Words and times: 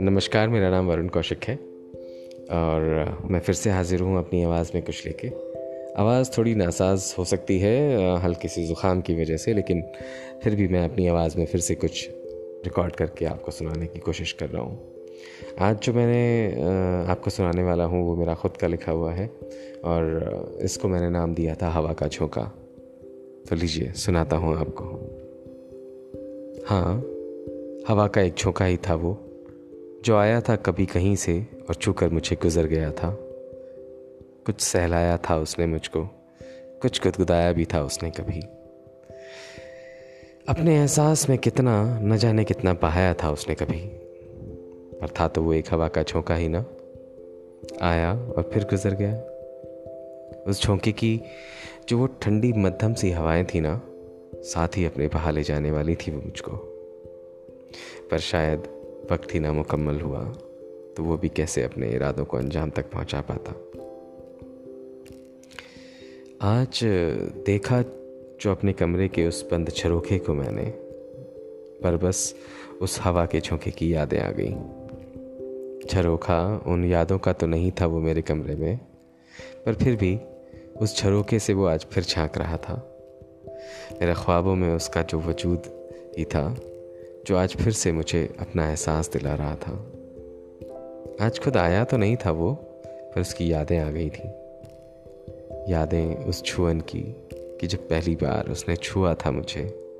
नमस्कार, 0.00 0.48
मेरा 0.48 0.70
नाम 0.70 0.86
वरुण 0.86 1.08
कौशिक 1.08 1.44
है 1.44 1.54
और 2.52 3.18
मैं 3.30 3.40
फिर 3.40 3.54
से 3.54 3.70
हाजिर 3.70 4.00
हूँ 4.00 4.18
अपनी 4.18 4.42
आवाज़ 4.42 4.70
में 4.74 4.84
कुछ 4.84 5.06
लेके। 5.06 5.28
आवाज़ 5.96 6.30
थोड़ी 6.38 6.54
नासाज 6.54 7.14
हो 7.18 7.24
सकती 7.24 7.58
है, 7.58 7.98
हल्की 8.18 8.48
सी 8.48 8.66
ज़ुकाम 8.66 9.00
की 9.00 9.22
वजह 9.22 9.36
से, 9.36 9.54
लेकिन 9.54 9.82
फिर 10.44 10.54
भी 10.54 10.68
मैं 10.68 10.84
अपनी 10.84 11.06
आवाज़ 11.06 11.38
में 11.38 11.46
फिर 11.46 11.60
से 11.60 11.74
कुछ 11.74 12.10
रिकॉर्ड 12.64 12.96
करके 12.96 13.24
आपको 13.24 13.50
सुनाने 13.50 13.86
की 13.86 13.98
कोशिश 13.98 14.32
कर 14.32 14.48
रहा 14.48 14.62
हूँ। 14.62 14.92
आज 15.58 15.80
जो 15.80 15.92
मैंने 15.92 16.52
आपको 17.10 17.30
सुनाने 17.30 17.62
वाला 17.62 17.84
हूँ, 17.84 18.06
वो 18.06 18.16
मेरा 18.16 18.34
ख़ुद 18.34 18.56
का 18.56 18.66
लिखा 18.66 18.92
हुआ 18.92 19.12
है 19.12 19.26
और 19.84 20.58
इसको 20.62 20.88
मैंने 20.88 21.10
नाम 21.10 21.34
दिया 21.34 21.54
था, 21.54 21.68
हवा 21.68 21.92
का 21.92 22.08
झोंका। 22.08 22.52
तो 23.50 23.56
लीजिए, 23.56 23.92
सुनाता 23.92 24.36
हूँ 24.36 24.56
आपको। 24.56 24.84
हाँ 26.66 26.98
हवा 27.88 28.06
का 28.06 28.20
एक 28.20 28.34
झोंका 28.34 28.64
ही 28.64 28.76
था 28.76 28.94
वो, 28.94 29.18
जो 30.04 30.16
आया 30.16 30.40
था 30.40 30.56
कभी 30.56 30.86
कहीं 30.86 31.16
से 31.16 31.46
और 31.68 31.74
छूकर 31.74 32.08
मुझे 32.08 32.36
गुजर 32.36 32.66
गया 32.66 32.92
था। 32.92 33.18
कुछ 34.46 34.60
सहलाया 34.60 35.16
था 35.16 35.36
उसने 35.36 35.66
मुझको, 35.66 36.04
कुछ 36.82 37.02
गुदगुदाया 37.02 37.52
भी 37.52 37.64
था 37.64 37.82
उसने 37.82 38.10
कभी। 38.10 38.40
अपने 40.48 40.76
एहसास 40.76 41.28
में 41.28 41.38
कितना, 41.38 42.00
न 42.00 42.16
जाने 42.16 42.44
कितना 42.44 42.72
बहाया 42.72 43.14
था 43.14 43.30
उसने 43.30 43.54
कभी। 43.54 43.80
पर 45.00 45.08
था 45.20 45.28
तो 45.28 45.42
वो 45.42 45.54
एक 45.54 45.64
हवा 45.70 45.88
का 45.88 46.02
झोंका 46.02 46.34
ही 46.34 46.48
ना। 46.48 46.64
आया 47.82 48.12
और 48.14 48.50
फिर 48.54 48.64
गुजर 48.64 48.94
गया। 48.94 49.20
उस 50.46 50.62
झोंके 50.62 50.92
की 50.92 51.20
जो 51.90 51.98
वो 51.98 52.06
ठंडी 52.22 52.52
मध्यम 52.52 52.92
सी 52.94 53.10
हवाएँ 53.10 53.44
थी 53.44 53.60
ना, 53.60 53.80
साथ 54.44 54.76
ही 54.76 54.84
अपने 54.84 55.06
बहा 55.08 55.30
ले 55.30 55.42
जाने 55.42 55.70
वाली 55.70 55.94
थी 55.94 56.10
वो 56.10 56.20
मुझको। 56.20 56.52
पर 58.10 58.18
शायद 58.18 58.68
वक्त 59.10 59.34
ही 59.34 59.40
ना 59.40 59.52
मुकम्मल 59.52 60.00
हुआ 60.00 60.22
तो 60.96 61.04
वो 61.04 61.16
भी 61.16 61.28
कैसे 61.28 61.62
अपने 61.62 61.90
इरादों 61.90 62.24
को 62.24 62.36
अंजाम 62.36 62.70
तक 62.70 62.90
पहुँचा 62.90 63.20
पाता। 63.20 63.52
आज 66.42 66.80
देखा 67.46 67.82
जो 68.40 68.50
अपने 68.50 68.72
कमरे 68.72 69.08
के 69.08 69.26
उस 69.26 69.44
बंद 69.50 69.70
छरोखे 69.70 70.18
को 70.18 70.34
मैंने, 70.34 70.70
पर 71.82 71.96
बस 71.96 72.34
उस 72.80 73.00
हवा 73.00 73.26
के 73.26 73.40
झोंके 73.40 73.70
की 73.70 73.94
यादें 73.94 74.20
आ 74.20 74.30
गई। 74.30 74.54
झरोखा 75.86 76.42
उन 76.66 76.84
यादों 76.84 77.18
का 77.18 77.32
तो 77.32 77.46
नहीं 77.46 77.72
था 77.80 77.86
वो 77.86 78.00
मेरे 78.00 78.22
कमरे 78.22 78.54
में, 78.54 78.76
पर 79.66 79.74
फिर 79.74 79.96
भी 79.96 80.18
उस 80.80 80.98
झरोखे 80.98 81.38
से 81.38 81.52
वो 81.52 81.64
आज 81.64 81.84
फिर 81.84 82.04
झाँक 82.04 82.38
रहा 82.38 82.56
था। 82.56 83.00
मेरे 84.00 84.14
ख्वाबों 84.14 84.54
में 84.54 84.74
उसका 84.74 85.02
जो 85.02 85.18
वजूद 85.18 85.62
ही 86.18 86.24
था, 86.24 86.56
जो 87.26 87.36
आज 87.36 87.56
फिर 87.56 87.72
से 87.72 87.92
मुझे 87.92 88.36
अपना 88.40 88.70
एहसास 88.70 89.10
दिला 89.10 89.34
रहा 89.34 89.56
था। 89.56 89.92
आज 91.26 91.38
खुद 91.38 91.56
आया 91.56 91.84
तो 91.84 91.96
नहीं 91.96 92.16
था 92.16 92.30
वो, 92.30 92.52
पर 92.86 93.20
उसकी 93.20 93.52
यादें 93.52 93.78
आ 93.78 93.90
गई 93.90 94.10
थी। 94.10 94.28
यादें 95.72 96.24
उस 96.24 96.42
छुअन 96.44 96.80
की, 96.80 97.16
कि 97.32 97.66
जब 97.66 97.78
पहली 97.78 98.14
बार 98.14 98.50
उसने 98.50 98.76
छुआ 98.76 99.14
था 99.14 99.30
मुझे, 99.30 99.94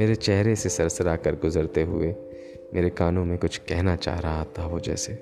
मेरे 0.00 0.14
चेहरे 0.14 0.56
से 0.56 0.68
सरसरा 0.68 1.16
कर 1.16 1.34
गुजरते 1.34 1.82
हुए 1.82 2.14
मेरे 2.74 2.90
कानों 2.90 3.24
में 3.24 3.38
कुछ 3.38 3.56
कहना 3.56 3.96
चाह 3.96 4.18
रहा 4.18 4.44
था 4.44 4.66
वो 4.66 4.80
जैसे। 4.80 5.12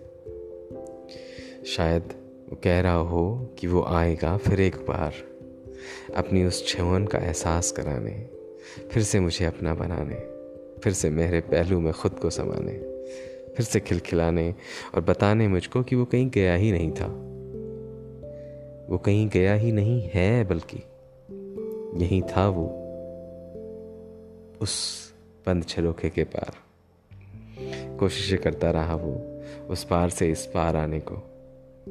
शायद 1.67 2.28
कह 2.57 2.81
रहा 2.81 2.95
हो 2.95 3.55
कि 3.59 3.67
वो 3.67 3.83
आएगा 3.83 4.37
फिर 4.37 4.61
एक 4.61 4.77
बार। 4.77 5.13
अपनी 6.17 6.45
उस 6.45 6.69
छवन 6.69 7.05
का 7.05 7.19
एहसास 7.19 7.73
कराने, 7.73 8.29
फिर 8.91 9.03
से 9.03 9.21
मुझे 9.21 9.45
अपना 9.45 9.75
बनाने, 9.75 10.15
फिर 10.81 10.93
से 10.93 11.11
मेरे 11.11 11.41
पहलू 11.41 11.81
में 11.81 11.93
खुद 11.93 12.13
को 12.13 12.31
समाने, 12.31 12.73
फिर 13.55 13.67
से 13.67 13.81
खिलखिलाने 13.81 14.55
और 14.95 15.01
बताने 15.01 15.49
मुझको 15.49 15.83
कि 15.83 15.97
वो 15.97 16.05
कहीं 16.05 16.31
गया 16.31 16.55
ही 16.55 16.73
नहीं 16.73 16.93
था। 16.93 17.25
वो 18.89 18.99
कहीं 18.99 19.29
गया 19.29 19.55
ही 19.55 19.73
नहीं 19.73 20.11
है 20.15 20.45
बल्कि 20.45 20.83
यही 22.05 22.23
था 22.23 22.49
वो, 22.49 22.85
उस 24.61 25.05
बंद 25.47 25.65
छरोखे 25.65 26.11
के 26.11 26.25
पार। 26.25 26.53
कोशिशें 27.99 28.39
करता 28.39 28.71
रहा 28.71 28.95
वो, 28.95 29.43
उस 29.71 29.85
पार 29.85 30.11
से 30.11 30.31
इस 30.31 30.47
पार 30.47 30.77
आने 30.77 31.01
को। 31.01 31.38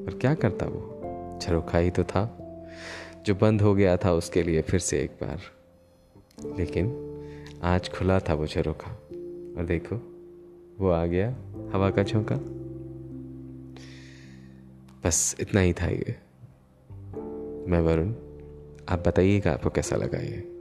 पर 0.06 0.18
क्या 0.18 0.34
करता 0.34 0.66
वो? 0.66 0.94
झरोखा 1.42 1.78
ही 1.78 1.90
तो 1.90 2.04
था। 2.04 2.44
जो 3.26 3.36
बंद 3.36 3.62
हो 3.62 3.76
गया 3.76 3.98
था 3.98 4.12
उसके 4.12 4.44
लिए 4.44 4.62
फिर 4.62 4.80
से 4.80 5.02
एक 5.02 5.10
बार। 5.10 5.40
लेकिन 6.58 7.04
आज 7.64 7.90
खुला 7.90 8.20
था 8.20 8.34
वो 8.34 8.48
झरोखा। 8.48 8.92
और 9.58 9.66
देखो, 9.66 9.96
वो 10.80 10.90
आ 10.90 11.06
गया 11.06 11.30
हवा 11.74 11.90
का 11.90 12.04
झोंका। 12.04 12.36
बस 15.04 15.36
इतना 15.40 15.62
ही 15.62 15.74
था 15.74 15.88
ये। 15.88 16.16
मैं 17.72 17.82
वरुण, 17.82 18.14
आप 18.90 19.04
बताइएगा 19.08 19.52
आपको 19.52 19.70
कैसा 19.70 19.96
लगा 19.96 20.18
ये? 20.18 20.57